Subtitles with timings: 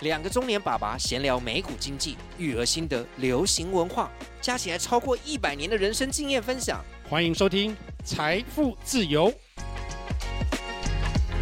[0.00, 4.10] 两个中年爸爸闲聊美股经济、育儿心得、流行文化，
[4.42, 6.84] 加起来超过一百年的人生经验分享。
[7.08, 7.72] 欢迎收听
[8.04, 9.30] 《财富自由》。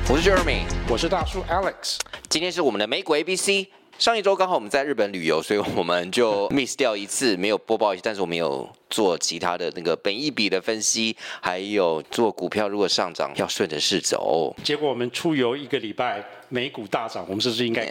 [0.09, 1.99] 我是 Jeremy，我是大叔 Alex。
[2.29, 3.67] 今天是我们的美股 ABC。
[3.99, 8.03] 上一周刚好我们在日本旅游，所以我们就 miss 掉一次，没有播报一次。
[8.05, 14.55] 但是我们有做其他的那个本益比的分析，还有做股票如果上涨要顺着势走。
[14.65, 17.89] 结果我们出游一个礼拜，美股大涨，我们是不是应该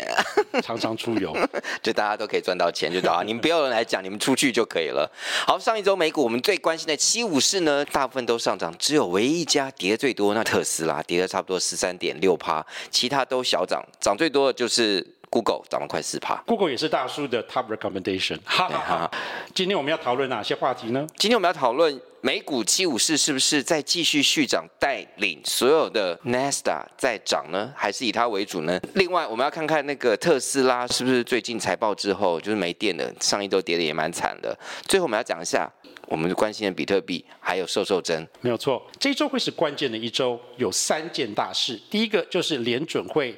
[0.61, 1.33] 常常出游？
[1.81, 3.23] 就大家都可以赚到钱，就到啊！
[3.23, 5.09] 你们不要人来讲，你们出去就可以了。
[5.47, 15.05] 好，上一周美股我们最关心的七五市呢，大部分都上涨，只有唯一一家跌最多，那特斯拉跌了差不多十三点六趴，其他都小涨，涨最多的就是。
[15.33, 18.37] Google 涨了快四趴，Google 也是大叔的 Top Recommendation。
[18.45, 19.11] 哈哈哈。
[19.51, 21.07] 今天我们要讨论哪些话题呢？
[21.17, 27.73] 今天我们要讨论美股七五四是不是再继续续涨，带领所有的 Nasdaq 在涨呢？
[27.75, 28.79] 还是以它为主呢？
[28.93, 34.55] 另外，我们要看看那个特斯拉是不是最近财报之后就是没电了，上一周跌的也蛮惨的。
[34.83, 35.67] 最后，我们要讲一下
[36.05, 38.27] 我们关心的比特币，还有瘦瘦针。
[38.41, 41.81] 没有错，这一周会是关键的一周，有三件大事。
[41.89, 43.35] 第一个就是联准会。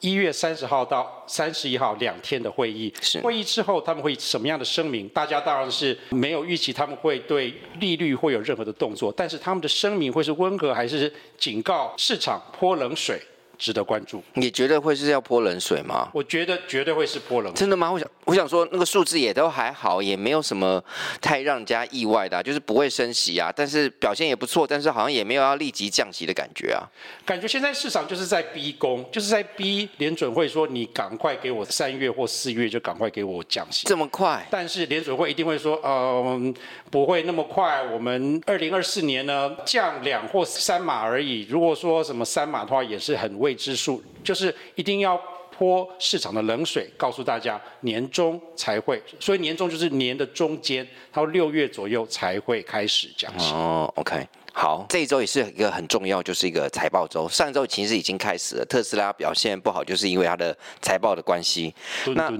[0.00, 5.08] 一月三十号到三十一号两天的会议，是会议之后他们会什么样的声明？
[5.08, 13.20] 大家当然是没有预期他们会对利率会有任何的动作，但是他们的声明会是温和还是警告市场泼冷水？
[13.58, 14.22] 值得关注。
[14.34, 16.08] 你觉得会是要泼冷水吗？
[16.12, 17.58] 我觉得绝对会是泼冷水。
[17.58, 17.90] 真的吗？
[17.90, 20.82] 我想，我想说，那个数字也都还好，也没有什么
[21.20, 26.82] 太让人家意外的啊，就是不会升息啊，但是表现也不错，但是好像也没有要立即降息的感觉啊。
[27.24, 33.86] 感觉现在市场就是在逼宫，就是在逼联准会说，你赶快给我三月或四月就赶快给我降息。
[33.86, 34.46] 这么快？
[34.50, 36.52] 但是联准会一定会说，嗯，
[36.90, 37.82] 不会那么快。
[37.84, 41.46] 我们二零二四年呢，降两或三码而已。
[41.48, 43.36] 如果说什么三码的话，也是很。
[43.46, 45.16] 未知数就是一定要
[45.56, 53.52] 泼市场的冷水，告诉大家年终才会，所以年终就是年的中间，到六月左右才会开始降息。
[53.52, 57.28] 哦，OK，好，这一周也是一个很重要，就是一个财报周。
[57.28, 61.72] 上一周其实已经开始了，特斯拉表现不好，就是因为它的财报的关系。
[62.16, 62.30] 那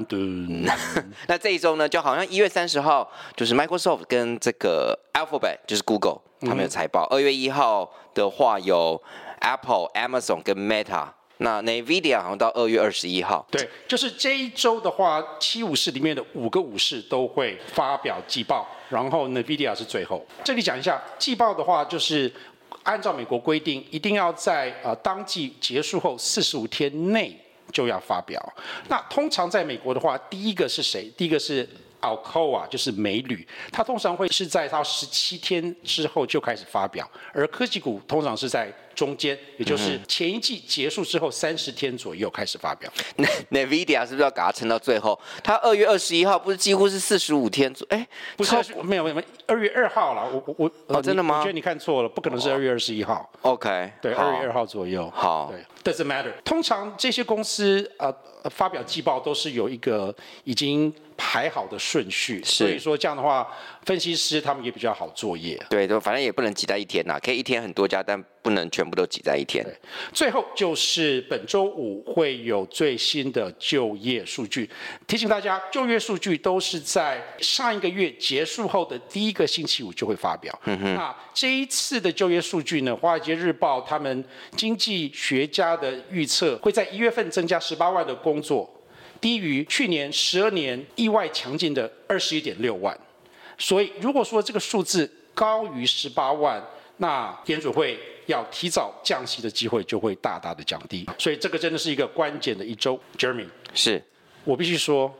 [1.28, 9.00] 那这一周呢，就好像一月三十号就是 Microsoft 跟这个 Alphabet 就是 Google 他们有财报，二、嗯、月一号的话有。
[9.40, 11.06] Apple、Amazon 跟 Meta，
[11.38, 13.46] 那 Nvidia 好像到二月二十一号。
[13.50, 20.24] 对，就是这一周的话，七武士里面的五个武士都会发表季报，然后 Nvidia 是最后。
[20.44, 22.32] 这里讲一下季报的话，就是
[22.82, 27.38] 按照美国规定，一定要在呃当季结束后四十五天内
[27.72, 28.40] 就要发表。
[28.88, 31.10] 那通常在美国的话，第一个是谁？
[31.16, 31.68] 第一个是。
[32.02, 42.90] Alcoa 就是美铝，它通常会是在它十七天之后就开始发表，而科技股通常是在中间，也就是前一季结束之后三十天左右开始发表。
[43.16, 45.16] 那 Nvidia 是不是要给它撑到最后？
[45.44, 47.72] 它二月二十一号不是几乎是四十五天？
[47.90, 48.04] 哎，
[48.36, 50.28] 不是，没有没有，二月二号了。
[50.32, 51.38] 我我我，哦，真的吗？
[51.38, 53.30] 我觉得你看错了，不可能是二月二十一号。
[53.42, 55.08] OK，对，二月二号左右。
[55.14, 55.52] 好，
[55.84, 56.32] 对，Doesn't matter。
[56.42, 58.10] 通常这些公司呃
[58.50, 60.14] 发表季报都是有一个
[60.44, 60.92] 已经。
[61.18, 63.50] 排好的顺序，所以说这样的话，
[63.86, 65.58] 分析师他们也比较好作业。
[65.70, 69.66] 对，都反正也不能挤在一天呐，可以一天很多家，但不能全部都挤在一天。
[70.12, 74.70] 最后就是本周五会有最新的就业数据，
[75.08, 80.56] 提醒大家，就业数据都是在上一个月结束后的第一个星期五就会发表。
[80.66, 80.94] 嗯哼。
[80.94, 84.24] 那这一次的就业数据呢，《华尔街日报》他们
[84.56, 88.70] 经济学家的预测会在一月份增加十八万的工作。
[89.18, 92.96] 低于去年十二年意外强劲的二十一点六万，
[93.56, 96.62] 所以如果说这个数字高于十八万，
[96.98, 101.06] 那联储会要提早降息的机会就会大大的降低。
[101.18, 102.98] 所以这个真的是一个关键的一周。
[103.18, 104.02] Jeremy，是
[104.44, 105.12] 我必须说，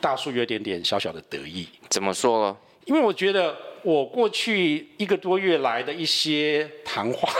[0.00, 1.68] 大叔有点点小小的得意。
[1.90, 2.56] 怎么说呢？
[2.86, 7.32] 因为我觉得我过去一个多月来的一些谈话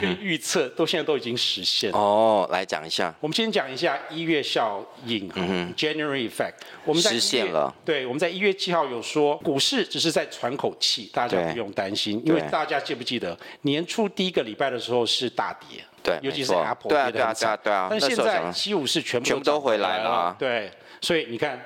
[0.00, 1.98] 跟预测，都现在都已经实现了。
[1.98, 3.14] 哦，来讲一下。
[3.20, 6.54] 我们先讲一下一月效应，嗯，January effect。
[6.84, 7.74] 我们在实现了。
[7.84, 17.88] 对，我们在一月七号有说，股市只是在喘口气，大家不用担心，因为大家记不记得年初第一个礼拜的时候是大跌，对，尤其是 Apple 对啊，对啊，对啊，对啊。
[17.90, 20.70] 但现在七五是全部全部都回来了，对，
[21.00, 21.60] 所以你看。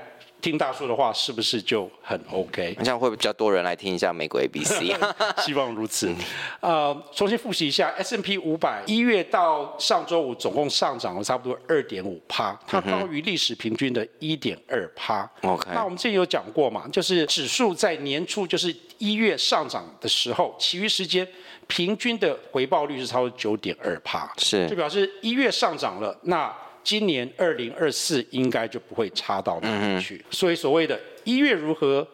[0.44, 2.76] 听大叔的话是不是就很 OK？
[2.84, 4.92] 这样会比较多人来听一下美国 ABC，
[5.42, 6.14] 希望如此。
[6.60, 15.26] 呃，重新复习一下 S&P 五百，一月到上周五总共上涨了差不多二点五趴，它高于历史平均的一点二趴。
[15.40, 21.26] OK，那我们之前有讲过嘛，就是指数在年初就是一月上涨的时候，其余时间
[21.66, 26.54] 平均的回报率是超过九点二趴，是就表示一月上涨了那。
[26.84, 32.06] 今年二零二四应该就不会差到哪里去，嗯、所以所谓的一月如何，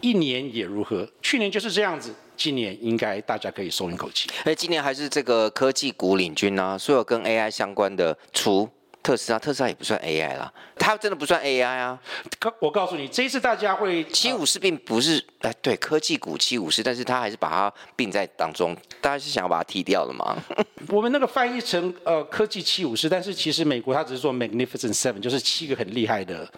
[0.00, 1.06] 一年也如何。
[1.20, 4.30] 去年就是这样子，今年应该大家可以松一口气。
[4.44, 8.68] 哎，今年还是这个科技股领军啊，所有跟 AI 相关的，除
[9.04, 12.00] 特斯拉，特斯拉也不算 AI 啦，它真的不算 AI 啊。
[12.58, 20.42] 我告诉你，这一次大家会七五四并不是哎，对，科技股七五四，但是它还是把它并在当中，大家是想要把它踢掉了吗？
[20.88, 26.50] 我们那个翻译成呃科技七五四，但是其实美国它只是说 Magnificent Seven，就是七个很厉害的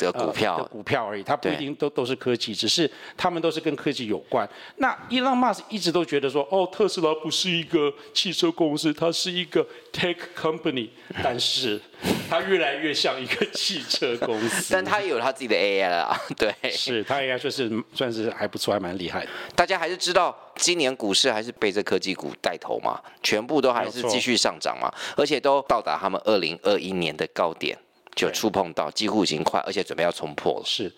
[0.00, 4.48] 的股票、呃、的股票而已，它不一定都都是科技，只是他们都是跟科技有关。
[4.76, 10.88] 那伊朗马斯一直都觉得说，哦，特斯拉不是一个汽车公司，它是一个 Tech Company，
[11.22, 11.80] 但是
[12.28, 14.72] 它越来越像一个汽车公司。
[14.74, 19.28] 但它也有它自己的 AI 了， 对，是它 AI 算是算是还不错，还蛮厉害的。
[19.54, 20.36] 大家还是知道。
[20.56, 27.78] 今年股市还是被这科技股带头嘛，全部都还是继续上涨嘛，而且都到达他们二零二一年的高点，
[28.14, 30.62] 就触碰到几乎已经快，而且准备要冲破了。
[30.64, 30.92] 是，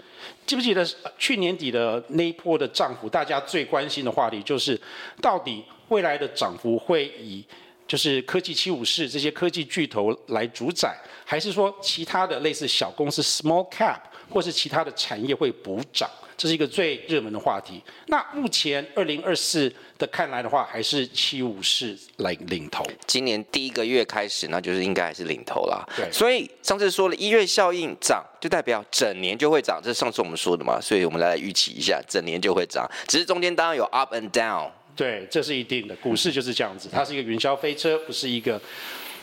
[0.47, 0.87] 记不记得
[1.19, 3.09] 去年底的那一波的涨幅？
[3.09, 4.81] 大家最关心的话题就是，
[5.21, 7.45] 到底未来的涨幅会以
[7.87, 14.01] 就是科技七五四这些科技巨头来主宰，还是说其他的类似小公司 （small cap）
[14.31, 16.11] 或是其他的产业会补涨？
[16.37, 17.83] 这是一个最热门的话题。
[18.07, 22.85] 那目前二零二四的看来的话，还是七五四来领头。
[23.07, 25.85] 今年第一个月开始，那就是应该还是领头啦。
[25.97, 26.11] 对。
[26.11, 30.81] 所以上次说了一月效应涨，就代表整年就会涨，这是上次我们说的嘛。
[30.81, 32.89] 所以我们来，来预期一下，整年就会涨。
[33.07, 34.71] 只是中间当然有 up and down。
[34.95, 35.97] 对，这是一定的。
[35.97, 38.61] 股市就是这样子，它是一个云霄飞车，不是一个。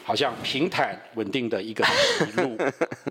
[0.10, 1.86] 好像平坦稳定的一个
[2.42, 2.58] 路。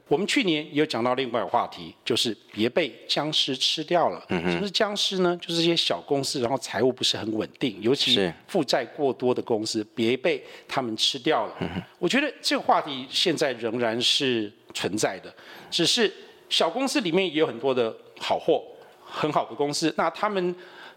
[0.09, 4.21] 我们去年也有讲到另外一个话题，就是别被僵尸吃掉了。
[4.29, 5.39] 什么是僵尸呢？
[5.41, 11.55] 就是一些小公司，然后财务不是很稳定，尤其负债过多的公司，别被他们吃掉了。
[12.01, 15.33] 我觉得这个话题现在仍然是存在的，
[15.71, 16.13] 只是
[16.49, 18.65] 小公司里面也有很多的好货，
[19.05, 20.53] 很好的公司，那他们。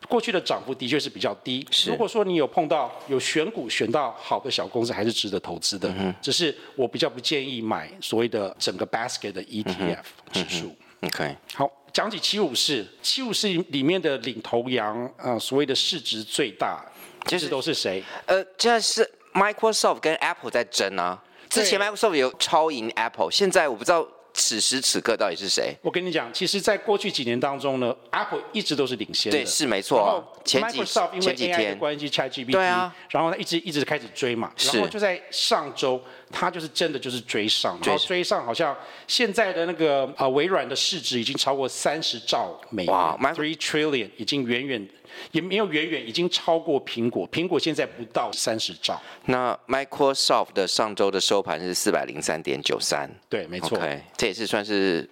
[0.10, 1.66] 过去的涨幅的确是比较低。
[1.88, 5.88] 如果说你有碰到有选股选到好的小公司，还是值得投资的。
[5.98, 10.00] 嗯、只是我比较不建议买所谓的整个 basket 的 ETF
[10.32, 10.76] 指数。
[11.02, 16.84] OK，好，讲起七五四，七五四里面的领头羊啊、呃，所谓的市值最大，
[17.28, 18.04] 其实都是谁？
[18.26, 21.24] 呃，现在是 Microsoft 跟 Apple 在争啊。
[21.50, 24.08] 之前 Microsoft 有超赢 Apple，现在我不知道。
[24.34, 25.76] 此时此刻到底是谁？
[25.82, 29.38] 我跟你讲，其实，在过去几年当中呢，Apple 一直都是领先的。
[29.38, 30.00] 对，是没错。
[30.00, 34.52] 然后，Microsoft 因为 AI 的关系，ChatGPT，对啊，然后他一直一直开始追嘛。
[34.74, 36.02] 然后就在上周，
[36.32, 38.76] 他就是真的就是追上，然后追上，好像
[39.08, 44.88] 现在的那个啊、呃、微软的市值已经超过三十兆美元哇，three trillion，已经远远。
[45.32, 49.02] 也没有远远已经超过苹果，苹果现在不到三十兆。
[49.26, 55.08] 那 Microsoft 的上周的收盘是四百零三点九三，对，没错，okay, 这也是算是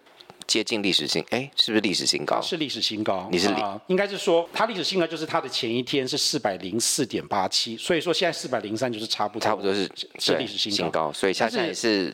[0.47, 2.41] 接近历史新，哎，是不是历史新高？
[2.41, 3.29] 是历史新高。
[3.31, 12.13] 你是、呃、应该是说它历史新高就是它的前一天是四百零四点八七，所以说现在四百零三就是差不多，差不多是是历史新高，新高，所以它现在也是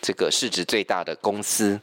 [0.00, 1.78] 这个市值最大的公司。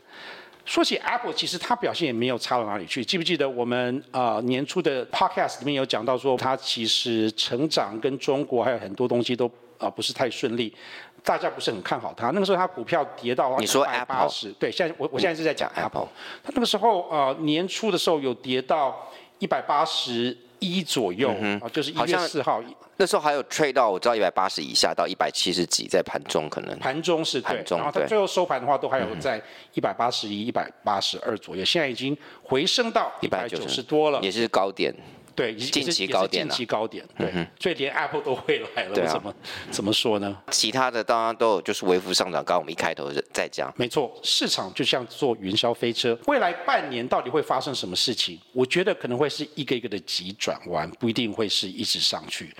[0.66, 3.04] 说起 Apple，其实它表现也没有差到哪里去。
[3.04, 9.46] 记不记得我们啊、呃、年初的 Podcast 里面有讲到说，它其实成长跟中国还有很多东西都
[9.78, 10.74] 啊、呃、不是太顺利，
[11.22, 12.32] 大家不是很看好它。
[12.32, 16.08] 那个时候它股票跌到你说 Apple 对，现在我我现在是在讲 Apple，
[16.42, 22.64] 它那个时候啊、呃、年初的时候有跌到一百八十一左右啊、嗯，就是一月四号。
[22.98, 29.42] 那时候还有 trade 到我知道一百八十以下到一百七十几，在盘中可能盘中是对，然后它最后收盘的话都还有在
[29.74, 34.94] 一百八十一、一百八十二左右，现在已经回升到一百九十多了，也是高点。
[35.36, 39.34] 对，近期高点、啊、近期高点，对，嗯、所以连 Apple 都会来了，怎么
[39.72, 40.38] 怎么说呢？
[40.52, 42.44] 其他的当然都有，就是微幅上涨。
[42.44, 48.40] 刚刚我们一开头在讲，没错，市场就像坐云霄飞车，未来半年到底会发生什么事情？
[48.52, 52.54] 我觉得可能会是一个一个的急转弯，不一定会是一直上去，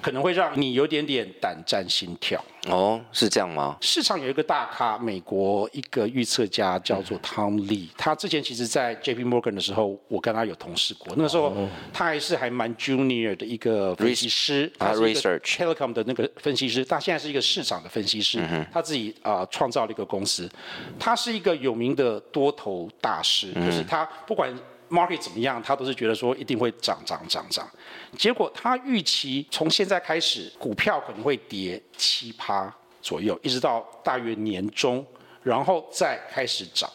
[0.00, 2.42] 可能会让你有点点胆战心跳。
[2.68, 3.76] 哦，是这样吗？
[3.80, 9.22] 市场有一个大咖，美国一个预测家叫做 Tom Lee，他之前其实在 J.P.
[9.24, 11.54] Morgan 的时候，我跟他有同事过，那个时候
[11.92, 18.40] 他还是还蛮 junior 的一个分析师，他是一个 Telecom 的那个分析师，他现在是一个市场的分析师，
[18.72, 20.50] 他自己啊创造了一个公司，
[20.98, 24.52] 他是一个有名的多头大师，就是他不管。
[24.88, 25.60] market 怎么样？
[25.60, 27.68] 他都是觉得说一定会涨涨涨涨，
[28.16, 35.04] 结果他预期从现在开始股票可能会跌七趴左右，一直到大约年中，
[35.42, 36.88] 然后再开始涨。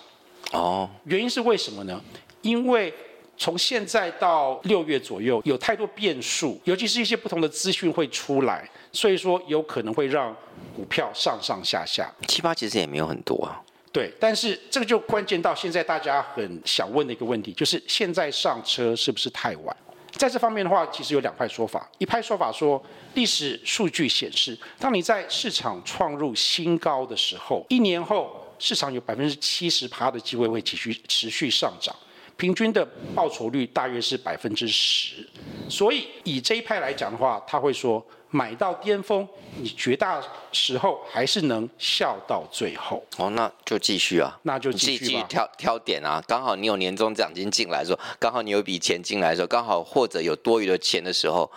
[0.54, 2.02] 哦，原因是为什么呢？
[2.42, 2.94] 因为
[3.42, 10.32] 从现在到六月左右有太多变数，尤其是一些不同的资讯会出来，所以说有可能会让
[10.76, 12.08] 股票上上下下。
[12.28, 13.60] 七八其实也没有很多啊。
[13.92, 19.76] 对，但是这个就关键到现在大家很想问的一个问题，就是现在上车是不是太晚？
[20.12, 21.90] 在这方面的话，其实有两派说法。
[21.98, 22.80] 一派说法说，
[23.16, 31.96] 历史数据显示，当你在市场创入新高的时候，一年后市场有百分之七十趴的机会会继续持续上涨，
[32.42, 32.84] 平均的
[33.14, 35.28] 报酬率大约是百分之十。
[35.70, 38.04] 所以以这一派来讲的话，他会说。
[38.34, 43.06] 买到巅峰，你绝大时候还是能笑到最后。
[43.18, 46.24] 哦，那就继续啊，那就继续，挑挑点啊。
[46.26, 51.52] 刚好你有年终奖金进来的时候，刚好你有一笔钱进来的时候，刚好或者有多余的钱的时候，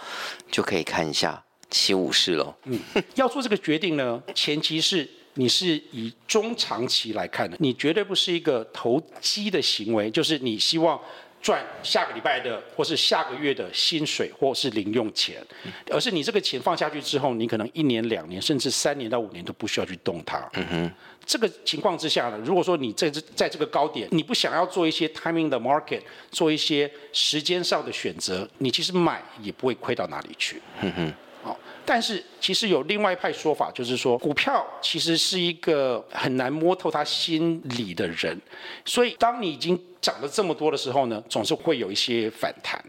[0.51, 2.53] 就可以看一下七武士喽。
[2.65, 2.77] 嗯，
[3.15, 11.01] 要做这个决定呢，前提是你是以中长期来看的，你绝对不是一个投机的行为，就是你希望。
[11.45, 15.47] 赚下个礼拜的，或是下个月的薪水，或是零用钱，
[15.91, 20.39] 而是你这个钱放下去之后，你可能一年、两年，甚至三年到五年都不需要去动它。
[20.55, 20.91] 嗯哼。
[21.27, 26.01] 这个情况之下呢，如果说你在这在这个高点，你不想要做一些 timing 的 market，
[26.31, 30.63] 做一些时间上的选择，你其实买也不会亏到哪里去。
[30.81, 31.13] 嗯哼。
[31.43, 38.41] 好，但是其实有另外一派说法，就是说股票其实是一个很难摸透他心里的人，
[38.85, 42.83] 所以当你已经涨了这么多的时候呢，总是会有一些反弹。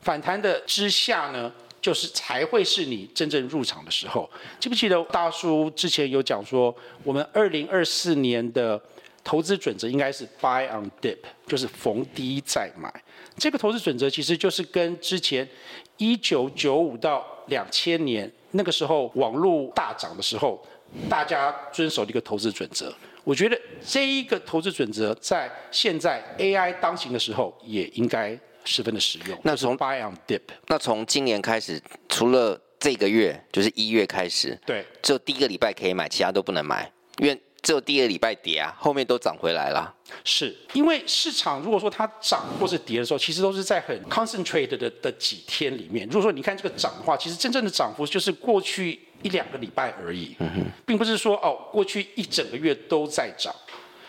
[0.00, 4.28] 反弹的之下呢，就是才会是你真正入场的时候。
[4.58, 8.80] 记不记得大叔之前有讲说，我们二零二四年的
[9.22, 12.92] 投资准则应该是 buy on dip，就是逢低再买。
[13.36, 15.48] 这个投资准则其实就是跟之前
[15.98, 20.60] 一九九五到两千年那个时候网络大涨的时候，
[21.08, 22.92] 大家遵守的一个投资准则。
[23.22, 29.38] 我觉得这一个投资准则在现在 AI 当行的时候也应该十分的实用。
[29.44, 39.94] 那从 buy on dip，那从今年开始，除了这个月就是一月开始，对，只有第一个礼拜可以买，其他都不能买，因为只有第二礼拜跌啊，后面都涨回来了。
[40.24, 46.06] 是因为市场如果说它涨或是跌的时候，其实都是在很 concentrated 的的几天里面。
[46.06, 49.00] 如果说你看这个涨的话，其实真正的涨幅就是过去。
[49.22, 50.34] 一两个礼拜而已，
[50.86, 53.54] 并不是说哦，过去一整个月都在涨。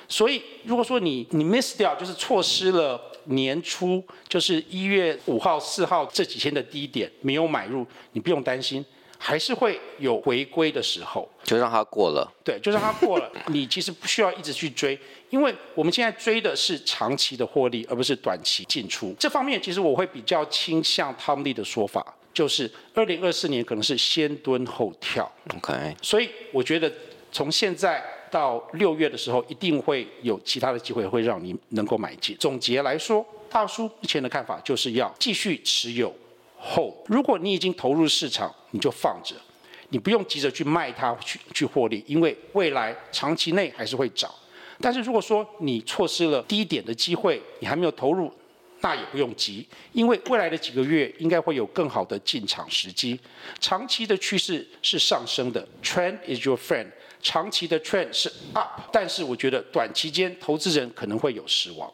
[0.08, 8.86] 所以如果说你你 miss 掉，就是错失了年初，就是一月五号、四号这几天的低点没有买入，你不用担心，
[9.24, 11.30] 还是会有回归的时候。
[11.44, 12.28] 就让它过了。
[12.44, 13.32] 对，就让它过了。
[13.48, 14.98] 你其实不需要一直去追，
[15.30, 19.14] 因为我们现在追的是长期的获利，而不是短期进出。
[19.20, 22.16] 这方面其实我会比较倾向 Tom Lee 的说法。
[22.34, 25.94] 就是二零二四年可能是先蹲后跳，OK。
[26.02, 26.90] 所以我觉得
[27.30, 28.02] 从现在
[28.32, 32.34] 到六月的时候，一定会有其他的机会会让你能够买进。
[32.40, 36.16] 总结来说，大叔目前的看法就是要继续持有
[36.62, 36.94] hold。
[37.08, 39.36] 如果你已经投入市场，你就放着，
[39.90, 44.32] 你不用急着去卖它去去获利，因为未来长期内还是会涨。
[44.80, 48.32] 但是如果说你错失了低点的机会，你还没有投入。
[48.84, 53.20] 那也不用急，因为未来的几个月应该会有更好的进场时机。
[53.60, 56.88] 长期的趋势是上升的，Trend is your friend。
[57.22, 61.94] 长期的 Trend 是 up，但是我觉得短期间投资人可能会有失望。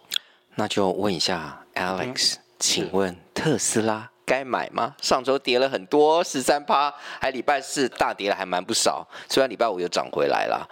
[0.55, 4.93] 那就问一下 Alex，嗯，请问特斯拉该买吗？
[5.01, 10.67] 上周跌了很多，十三趴，还礼拜四大跌了还蛮不少，虽然礼拜五又涨回来了。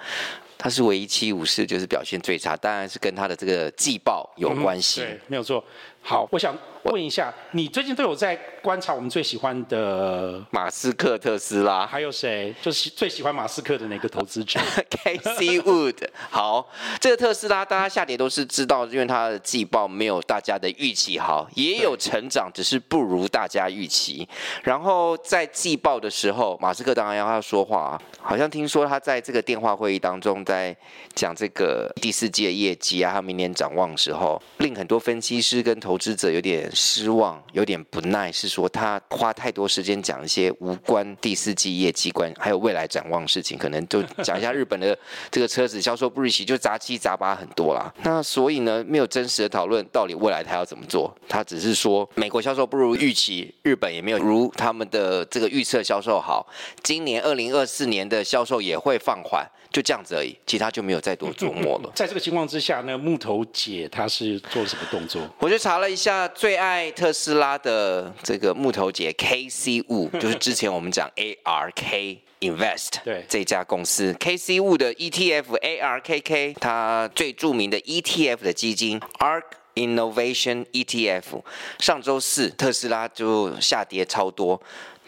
[0.58, 5.02] 它是唯一七五四就是表现最差，当然是跟它的这个季报有关系。
[5.02, 5.64] 嗯、对，没有错。
[6.02, 6.56] 好，我想
[6.92, 12.54] 问一下，你最近都有在观察我们最喜欢的马斯克、特斯拉，还有谁？
[12.62, 14.60] 就是最喜欢马斯克的哪个投资者？
[15.04, 16.08] Casey Wood。
[16.30, 24.28] 好，这个特斯拉大家下跌都是知道，因为它的季报没有大家的预期好，也有成长，只是不如大家预期。
[24.62, 30.76] 然后在季报的时候，马斯克当然要他说话，好像听说他在这个电话会议当中在
[31.16, 44.96] 讲这个第四季的业绩啊，他明年展望的时候，令很多分析师跟投投资者有点失望，有点不耐，是说他花太多时间讲一些无关第四季业绩观，还有未来展望的事情，可能就讲一下日本的
[45.32, 47.92] 这个车子销售不如预期，就杂七杂八很多啦。
[48.04, 56.46] 那所以呢，没有真实的讨论到底未来他要怎么做，他只是说美国销售不如预期，日本也没有如他们的这个预测销售好，
[56.84, 59.50] 今年二零二四年的销售也会放缓。
[59.72, 61.92] 就这样子而已，其他就没有再多琢磨了。
[61.94, 65.22] 在这个情况之下呢，木头姐她是做了什么动作？
[65.38, 76.02] 我就查了一下，最爱在特斯拉的这个木头节，K C 五 就是之前我们讲 A R K invest 对这家公司，K C 五的 E T F A R
[76.02, 79.44] K K，它最著名的 E T F 的基金 Arc
[79.76, 81.46] Innovation E T F。
[81.78, 84.60] 上周四特斯拉就下跌超多。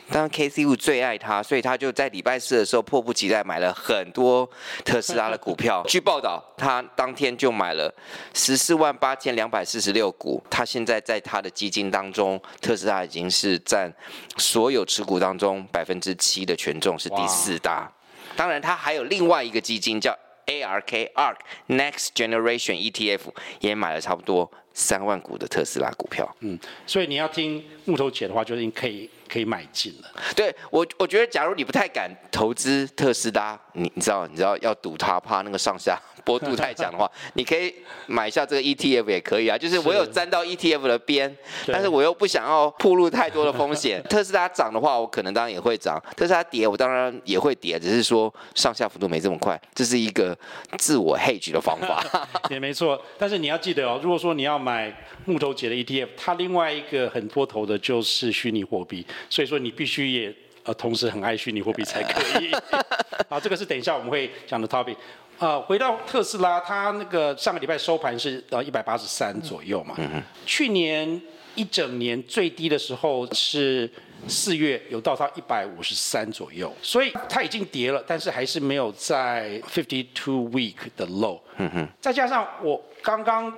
[0.09, 4.49] 当然，Casey Wood 最爱他，所以他就在礼拜四的时候迫不及待买了很多
[4.85, 5.83] 特斯拉的股票。
[5.87, 7.93] 据报道，他当天就买了
[8.33, 10.41] 十四万八千两百四十六股。
[10.49, 13.91] 他现在在他的基金当中，特斯拉已经是占
[14.37, 17.91] 所有持股当中百分之七的权重，是第四大。
[18.35, 21.37] 当然，他还有另外一个基金叫 ARK ARK
[21.67, 23.21] Next Generation ETF，
[23.59, 26.23] 也买了差不多三万股的特斯拉股票。
[26.41, 29.09] 嗯，所以你要听木头姐的话，就是你可以。
[29.29, 30.07] 可以买进了。
[30.37, 39.57] 对我，我觉得假如你不太敢投资特斯拉，你你知道，你知道要赌它，怕那个上下波度太强的话， 你可以买一下这个 ETF 也可以啊。
[39.57, 44.01] 就是我有沾到 ETF 的边，但是我又不想要暴露太多的风险。
[44.09, 49.61] 特斯拉涨的话，我可能当然也会涨；特斯拉跌，我当然也会跌，只是说上下幅度没这么快。
[49.75, 50.33] 这是一个
[50.77, 52.01] 自我 hedge 的方法。
[52.49, 54.93] 也没错，但是你要记得哦，如果说你要买
[55.25, 59.05] 木头节的 ETF，它另外一个很多头的就是虚拟货币。
[59.29, 60.33] 所以说你必须也
[60.63, 62.51] 呃同时很爱虚拟货币才可以。
[63.31, 64.97] 好，这个是等一下我们会讲的 topic。
[65.39, 69.95] 呃，回到特斯拉，它那个上个礼拜收盘是呃一百八十三左右嘛。
[69.99, 70.23] 嗯嗯。
[70.45, 71.21] 去年
[71.55, 73.89] 一整年最低的时候是
[74.27, 81.39] 四月有到它一百五十三左右，所以它已经跌了，但是还是没有在 fifty two week 的 low。
[81.57, 81.87] 嗯哼。
[82.01, 83.53] 再加上我刚刚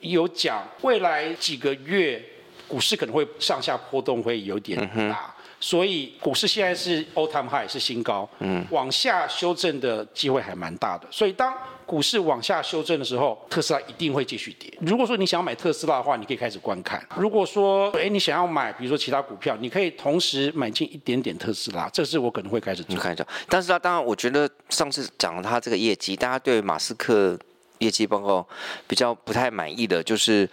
[0.00, 2.22] 有讲未来几个月。
[2.68, 5.14] 股市可能会上下波动会有点大，嗯、
[5.58, 11.04] 所以股市现在是 all time high 是新高，嗯，往下修正的机会还蛮大的。
[11.10, 11.52] 所以当
[11.84, 14.72] 股市往下修正的时候，特斯拉一定会继续跌。
[14.82, 21.88] 如果说你想要买特斯拉的话，你可以开始观看；如果说哎你想要买，比如说其他股票，你可以同时买进一点点特斯拉。
[21.92, 22.96] 这是我可能会开始做。
[22.96, 27.36] 看一下，但是啊，当然我觉得上次讲了他这个业绩，大家对马斯克
[27.80, 28.46] 业绩报告
[28.86, 30.48] 比较不太满意的就是。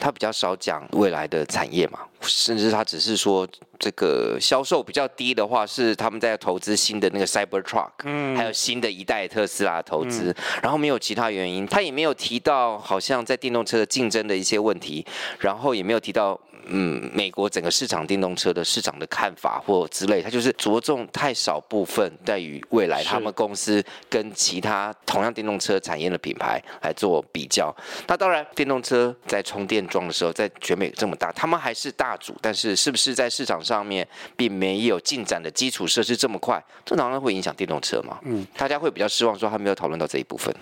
[0.00, 3.46] 他比较少讲未来的产业嘛，甚至他只是说
[3.78, 15.06] 这个销售比较低的话，是他们在投资新的那个 Cybertruck，嗯，还有新的一代特斯拉投资，嗯，然后没有其他原因，他也没有提到好像在电动车的竞争的一些问题，
[15.38, 16.38] 然后也没有提到。
[16.68, 27.74] 嗯，美国整个市场电动车的市场的看法或之类，它就是着重太少部分在于未来他们公司跟其他同样电动车产业的品牌来做比较。
[28.06, 38.18] 那当然，电动车在充电桩的时候，在全美这么大，他们还是大主，但是是不是在市场上面并没有进展的基础设施这么快，这当然会影响电动车嘛？
[38.22, 40.54] 嗯，大家会比较失望，说他没有讨论到这一部分。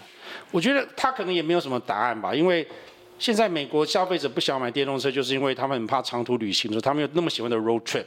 [0.51, 2.67] 我觉得他可能也没有什么答案吧，因为。
[3.23, 8.05] 现在美国消费者不想买电动车，就是因为他们很怕长途旅行的时候，他们有那么喜欢的 road trip，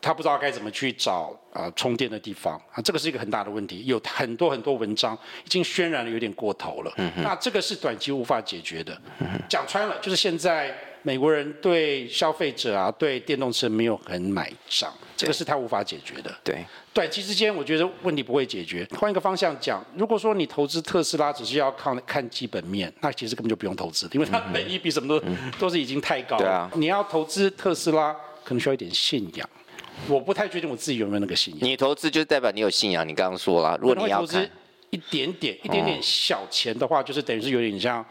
[0.00, 3.84] 他不知道该怎么去找啊、呃、充电的地方啊，这个是一个很大的问题。
[3.84, 5.14] 有很多很多文章
[5.44, 8.98] 已经渲染的有点过头了，嗯、那这个是短期无法解决的。
[9.18, 10.74] 嗯、讲穿了，就是现在
[11.06, 16.36] 美国人对消费者啊，对电动车没有很买账，这个是他无法解决的。
[16.42, 16.64] 对。
[16.92, 18.84] 短期之间，我觉得问题不会解决。
[18.98, 26.42] 换一个方向讲，如果说你投资特斯拉只是要看看基本面，那其实根本就不用投资，因为它本益比什么都、嗯、都是已经太高了。
[26.42, 28.12] 对啊，你要投资特斯拉，
[28.44, 29.48] 可能需要一点信仰。
[30.08, 31.60] 我不太确定我自己有没有那个信仰。
[31.62, 33.06] 你投资就代表你有信仰。
[33.06, 34.50] 你刚刚说了，如果你要投资
[34.90, 38.04] 一点点、一点点小钱的话，就是等于是有点像。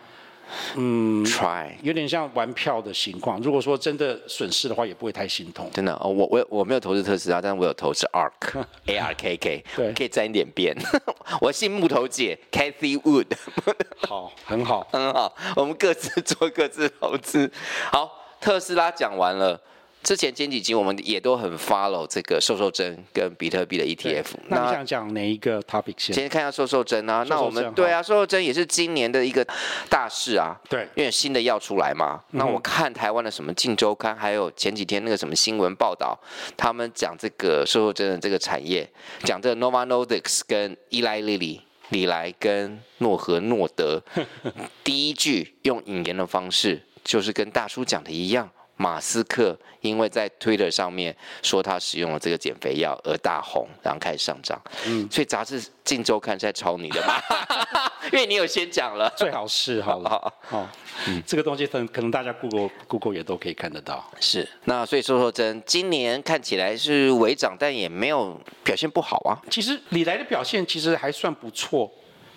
[0.76, 3.40] 嗯，try 有点像玩票的情况。
[3.42, 5.70] 如果说真的损失的话，也不会太心痛。
[5.74, 10.76] 真的哦，我我我没有投资特斯拉，但是我有投资 ARK A R K K，对，可以沾一点边。
[11.42, 13.28] 我姓木头姐 Cathy Wood。
[14.08, 15.36] 好，很好，很好。
[15.56, 17.52] 我们各自做各自投资。
[17.92, 19.60] 好，特斯拉讲完了。
[20.06, 24.26] 之前前几集我们也都很 follow 这个瘦瘦针跟比特币的 ETF。
[24.50, 26.14] 那你想讲哪一个 topic 先？
[26.14, 27.26] 先看一下瘦瘦针啊。
[27.28, 29.44] 那我们对啊，瘦瘦针也是今年的一个
[29.90, 30.56] 大事啊。
[30.70, 32.22] 对，因为新的药出来嘛。
[32.34, 36.16] 嗯、那我看台湾的什么《镜周刊》，还有前几天那个什么新闻报道，
[36.56, 38.88] 他们讲这个瘦瘦针的这个产业，
[39.24, 44.04] 讲这个 Novo Nordisk 跟 Eli Lilly 礼来跟诺和诺德，
[44.86, 48.48] 第一句用引言的方式，就是跟大叔讲的一样。
[48.78, 54.62] 马斯克因为在 Twitter 上面说他使用了这个减肥药而大红，然后开始上涨。
[54.86, 57.24] 嗯，所以杂志《镜周刊》是在抄你的吧？
[58.12, 60.10] 因为你有先讲了，最好是好了。
[60.10, 60.70] 好，好，
[61.08, 64.06] 嗯，这个东西可能可能大家 Google Google 也都可以看得到。
[64.20, 69.40] 是，那所以说说真今年看起来是微涨，但也没有表现不好啊。
[69.50, 71.92] 其实李来的表现其实还算不错，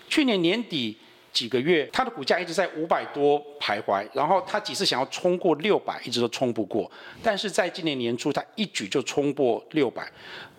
[0.09, 0.97] 去年年底。
[1.33, 6.91] 几个月，它的股价一直在五百多徘徊，然后它几次想要冲过六百，一直都冲不过。
[7.23, 10.11] 但是在今年年初，它一举就冲过六百，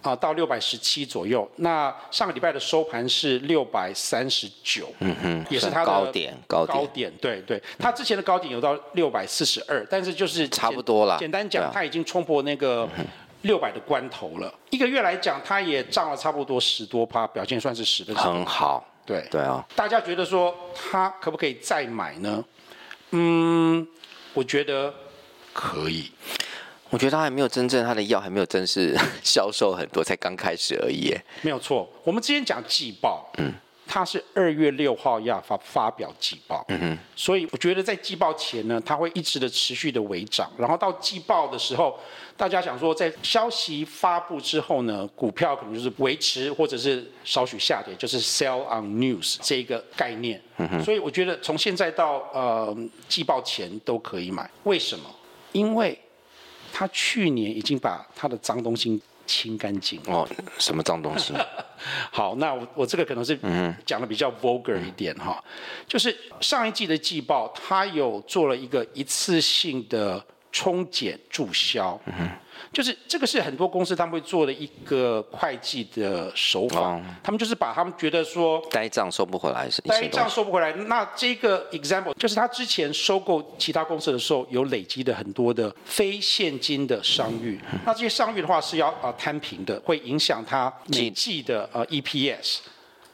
[0.01, 1.49] 啊，到六百十七左右。
[1.57, 7.61] 那上个礼拜的收盘是六百三十九，嗯哼，也是它的高点，高点，高点，对对。
[7.77, 11.17] 它之前的高点有到六百四十二，但是就是差不多了。
[11.19, 12.87] 简单讲，它已经冲破那个
[13.41, 14.53] 六百的关头了。
[14.69, 18.85] 一个月来讲，它也涨了差不多十多趴，表现算是十分很好。
[19.09, 22.45] 对对啊，大家觉得说他可不可以再买呢？
[23.09, 23.87] 嗯，
[24.35, 24.93] 我觉得
[25.51, 26.11] 可以。
[26.91, 31.15] 我觉得他还没有真正他的药还没有正式 销售很多，才刚开始而已。
[31.41, 33.51] 没有错，我们之前讲季报，嗯。
[33.91, 41.97] 它是二月六号要发发表季报，嗯哼，所以我觉得在季报前呢，它会一直的持续的微涨，然后到季报的时候，
[42.37, 50.39] 大家想说在消息发布之后呢，股票可能就是维持或者是稍许下跌，就是 sell on news 这一个概念，
[50.85, 55.09] 所以我觉得从现在到呃季报前都可以买，为什么？
[55.51, 55.99] 因为
[56.71, 59.01] 他去年已经把他的脏东西。
[59.29, 60.01] 清干净。
[60.07, 61.33] 哦，什么脏东西？
[62.11, 63.37] 好，那我我这个可能是
[63.85, 71.99] 讲的比较 vulgar 一点哈，嗯、就是上一季的季报，它有做了一个一次性的冲减注销。
[72.05, 72.29] 嗯
[72.73, 92.57] 就是这个是很多公司他们会做的一个会计的手法，哦、他们就是把他们觉得说呆账收不回来是呆账收不回来，那这个 example 就是他之前收购其他公司的时候有累积的很多的非现金的商誉，嗯、那这些商誉的话是要呃摊平的，会影响他每季的呃 EPS，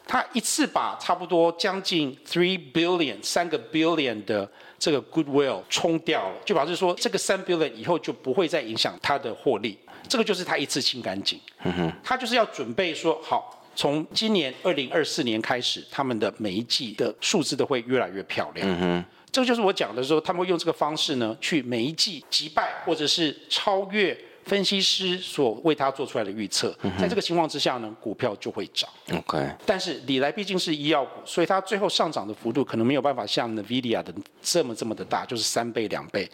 [0.08, 4.50] 他一次把差不多将近 three billion 三个 billion 的。
[4.78, 11.40] 这个 goodwill 冲掉了，就表示说这个三 billion 以后就不会再影响它的获利，这个就是他一次清干净。
[11.64, 18.68] 嗯哼，他就是要准备说好，从今年二零二四年开始，他们的每一季的数字都会越来越漂亮。
[18.68, 24.18] 嗯哼，这个就是我讲的时候，他们会用这个方式呢，去每一季击败或者是超越。
[24.46, 28.90] 分析师所为他做出来的预测，在这个情况之下呢，股票就会涨。
[29.12, 36.30] OK，但是李来毕竟是医药股，所以它最后上涨的幅度可能没有办法像 NVIDIA 的这么这么的大，就是三倍两倍。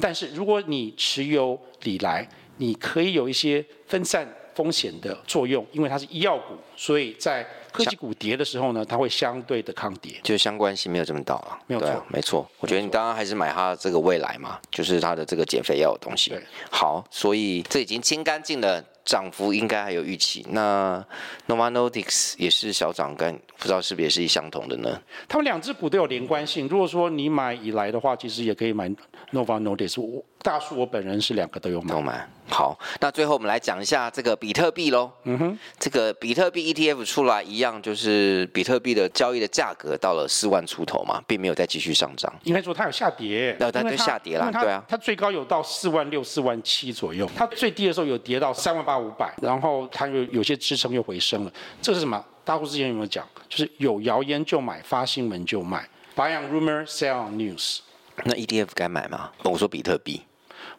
[0.00, 2.26] 但是如果你持有李来，
[2.58, 7.44] 你可以有一些分散风险的作用，因为它是医药股，所以在
[7.84, 11.58] 科技股跌的时候呢，它会相对的抗跌，就是相关性没有这么大了。
[11.66, 12.50] 没有错，啊，没错。
[12.60, 16.30] 我觉得你当然还是买它这个未来嘛，就是它的这个减肥药的东西。
[16.30, 18.84] 对，好，所以这已经清干净了。
[19.08, 21.02] 涨幅应该还有预期，那
[21.46, 25.00] Novo Nordisk 也是小涨，跟不知道是不是也是相同的呢？
[25.26, 26.68] 他们两只股都有连贯性。
[26.68, 28.86] 如果说你买以来的话，其实也可以买
[29.32, 30.02] Novo Nordisk。
[30.02, 31.94] 我大叔，我本人是两个都有买。
[31.94, 32.28] 都买。
[32.50, 35.10] 好，那最后我们来讲一下这个比特币喽。
[35.24, 42.32] 嗯哼，这个比特币 ETF 出来一样，就是比特币的交易的价格到了四万出头嘛，并没有再继续上涨。
[42.44, 44.84] 应该说它有下跌，那它就下跌了，对啊。
[44.86, 48.97] 它最高有到四万六、四万七左右，它最低的时候有跌到三万八。
[48.98, 52.24] 五百，然后它又有些支撑又回升了，这是什么？
[52.44, 53.26] 大户之前有没有讲？
[53.48, 57.80] 就是有谣言就买，发新闻就卖，Buy on rumor, sell on news。
[58.24, 59.30] 那 ETF 该买吗？
[59.44, 60.22] 我说比特币，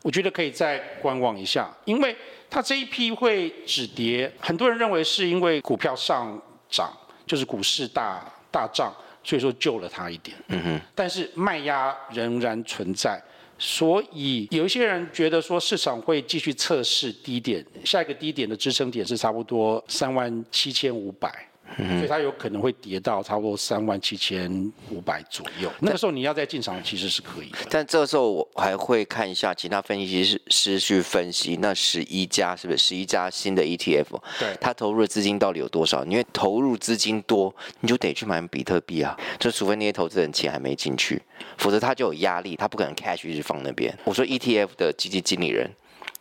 [0.02, 2.16] 我觉得可以再观望一下，因为
[2.50, 6.92] 它这一批会止跌，很多人认为是因为股票上涨，
[7.28, 8.20] 就是股市大
[8.52, 8.92] 大涨，
[9.24, 10.36] 所以说救了它一点。
[10.48, 13.22] 嗯哼，但是卖压仍然存在。
[13.60, 21.49] 所以有一些人觉得说市场会继续测试低点，下一个低点的支撑点是差不多三万七千五百。
[21.78, 25.72] 嗯、所以它有可能会跌到差不多三万七千五百左右。
[25.80, 27.58] 那个时候你要再进场，其实是可以的。
[27.70, 34.06] 但这个时候我还会看一下其他分析师师去分析那十一家是不是十一家新的 ETF，
[34.40, 36.04] 对，他投入的资金到底有多少？
[36.06, 39.18] 因为投入资金多，你就得去买比特币啊。
[39.40, 41.22] 就除非那些投资人钱还没进去，
[41.58, 43.98] 否则他就有压力，他不可能 cash 一直放那边。
[44.04, 45.70] 我说 ETF 的基金经理人，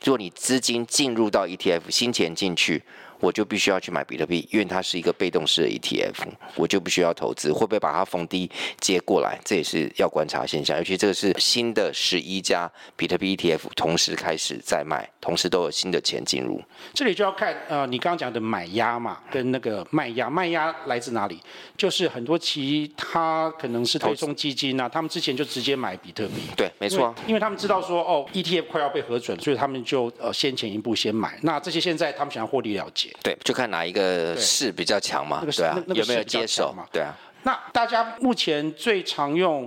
[0.04, 2.82] 如果你资金进入到 ETF，新钱进去。
[3.20, 6.14] 我就必须要去买比特币，因为它是一个被动式的 ETF，
[6.54, 8.50] 我就不需要投资，会不会把它逢低
[8.80, 9.38] 接过来？
[9.44, 10.76] 这也是要观察现象。
[10.78, 16.62] 尤其这个是新的十一家比特币 ETF 同时开始在卖，同时都有新的钱进入。
[16.94, 21.40] 这里就要看呃，你刚刚讲的买压嘛，跟那个卖压，卖压来自哪里？
[21.76, 26.34] 就是很多其他可能是对冲基金啊，他们之前就直接买比特币。
[26.56, 31.38] 对，没错、啊因，因为他们知道说哦，ETF 快要被核准，所以他们就呃先前一步先买。
[31.42, 33.07] 那这些现在他们想要获利了结。
[33.22, 36.86] 对，就看哪一个市比较强嘛，对，对啊，那个、有没有接手嘛？
[36.92, 37.14] 对啊。
[37.44, 39.66] 那大家目前最常用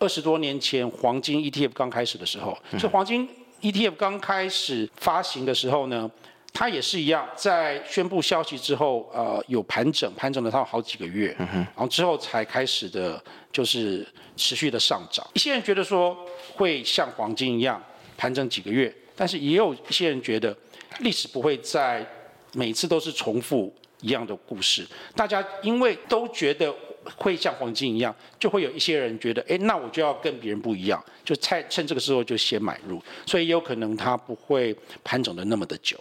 [0.00, 3.28] 二十多年前黄金 ETF 刚开始的时候，就、嗯、黄金
[3.60, 6.10] ETF 刚开始发行的时候呢，
[6.52, 14.04] 它也是一样，在宣布消息之后，呃，有盘整，盘整了它好几个月，嗯，然后之后才开始的，就是
[14.36, 15.24] 持续的上涨。
[15.34, 16.18] 一些人觉得说
[16.56, 17.80] 会像黄金一样
[18.18, 20.54] 盘整几个月，但是也有一些人觉得
[20.98, 22.04] 历史不会再。
[22.52, 26.74] 每次都是重复一样的故事，大家因为都觉得
[27.16, 35.96] 会像黄金一样，就会有一些人觉得，哎，那我就要跟别人不一样，就趁趁这个时候就先买入，所以也有可能它不会盘整的那么的久。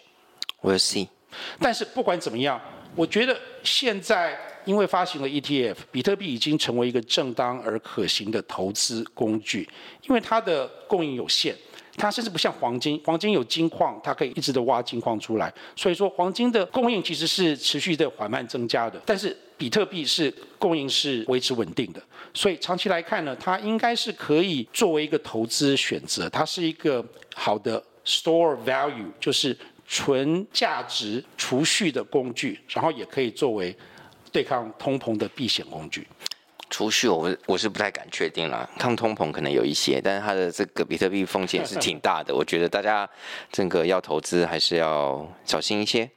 [0.62, 1.08] We'll see。
[1.60, 2.60] 但是不管怎么样，
[2.96, 9.68] 我觉得现在因为发行了 ETF，比特币已经成为一个正当而可行的投资工具，
[10.08, 11.56] 因为它的供应有限。
[11.98, 15.54] 它甚至不像黄金，黄金有金矿，它可以一直的挖金矿出来。
[15.76, 19.02] 所以说，黄金的供应其实是持续的缓慢增加的。
[19.06, 22.02] 但是比特币是供应是维持稳定的，
[22.34, 26.30] 所以长期来看呢，它应该是可以作为一个投资选择。
[26.30, 29.56] 它是一个好的 store value，就是
[29.88, 33.76] 纯价值储蓄的工具，然后也可以作为
[34.32, 36.08] 对抗通膨的避险工具。
[36.72, 43.08] 储蓄我我是不太敢确定了，抗通膨可能有一些，但是它的这个比特币风险是挺大的， 我觉得大家
[43.52, 46.10] 这个要投资还是要小心一些。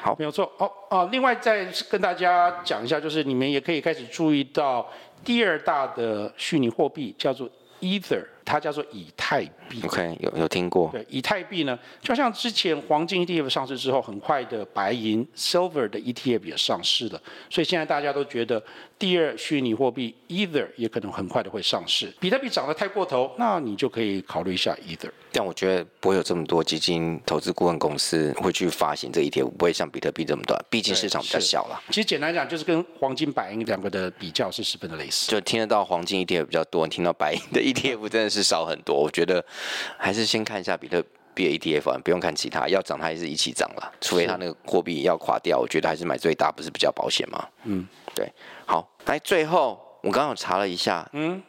[0.00, 0.50] 好，没有错。
[0.58, 4.90] 哦哦，另外再跟大家讲一下，就是你们也可以开始注意到
[5.24, 7.48] 第二大的虚拟货币叫做
[7.80, 8.24] Ether。
[8.44, 10.90] 它叫做以太币，OK，有有听过。
[10.92, 18.62] 对，以太币呢，就像之前黄金 ETF 上市之后，很快的白银 Silver 的 ETF 也上市了，所以现在大家都觉得
[18.98, 22.12] 第二虚拟货币 Ether 也可能很快的会上市。
[22.20, 25.10] 比特币涨得太过头，那你就可以考虑一下 Ether。
[25.32, 31.80] 但我觉得不会有这么多基金投资顾问公司会去发行这 ETF，不会像比特币这么短，毕竟市场比较小了。
[31.88, 35.30] 其实简单讲，就是跟黄金、白银两个的比较是十分的类似。
[35.30, 38.42] 就听得到黄金 ETF 比较多，你听到白银的 ETF 真的是。
[38.50, 39.44] 少很多，我觉得
[39.96, 41.00] 还是先看一下比特
[41.34, 47.46] 币 ETF，不用看其他，要涨它也是一起涨了，除非它那个货币要垮掉，我觉得还是买最大不是比较保险吗？
[47.62, 48.28] 嗯，对。
[48.66, 51.40] 好，来最后我刚刚查了一下，嗯。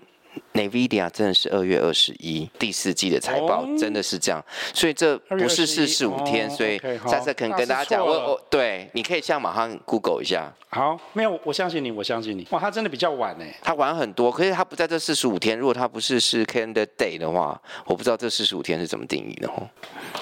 [0.53, 10.51] NVIDIA 真的是二月二十一第四季的财报，哦，真的是这样，所以这不是四十五天，哦，所以下次可能跟大家讲，我我对，你可以现在马上 Google 一下。
[10.69, 12.47] 好，没有，我相信你，我相信你。
[12.51, 15.57] 哇，他真的比较晚呢，他晚很多，可是他不在这四十五天。
[15.57, 19.69] 如果他不是是 Calendar Day 的话，我不知道这四十五天是怎么定义的哦。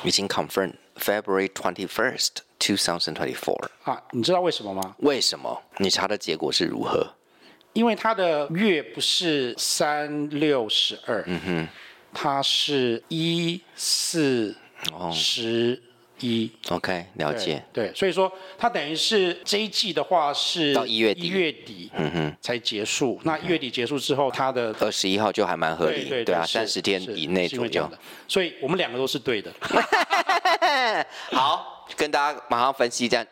[0.04, 3.64] 已经 confirm February twenty first, two thousand twenty four。
[3.84, 4.96] 啊，你知道为什么吗？
[5.00, 5.62] 为什么？
[5.78, 7.08] 你查的结果是如何？
[7.80, 11.68] 因为它的月不是三六十二，嗯哼，
[12.14, 14.54] 它是一四
[15.14, 15.82] 十
[16.20, 16.52] 一。
[16.72, 17.64] OK，了解。
[17.72, 23.18] 对，所以说它等于是这一季的话是到一月底，一月底，嗯哼，才结束。
[23.24, 27.90] 那一月底结束之后，它的二十一号就还蛮合理，对对，对啊，三十天以内左右。
[28.28, 29.50] 所以我们两个都是对的。
[31.32, 31.79] 好。
[31.96, 33.26] 跟大家马上分析这样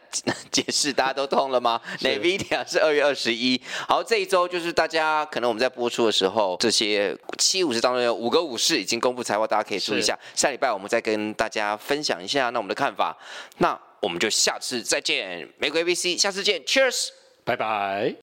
[0.52, 3.62] 解释，大家都通了吗？NVIDIA 是二月二十一。
[3.88, 10.18] 好，这一周就是大家可能我们在播出的时候，这些七五十当中有五个武士已经公布财报，大家可以注意一下。
[10.36, 13.16] 下礼拜我们再跟大家分享一下那我们的看法。
[13.58, 17.10] 那我们就下次再见，玫瑰 VC，下次见，Cheers，
[17.44, 18.16] 拜拜。